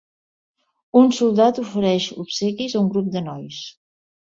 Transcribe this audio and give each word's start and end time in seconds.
Un 1.01 1.13
soldat 1.19 1.61
ofereix 1.65 2.09
obsequis 2.27 2.77
a 2.77 2.85
un 2.87 2.93
grup 2.97 3.15
de 3.19 3.27
nois. 3.33 3.67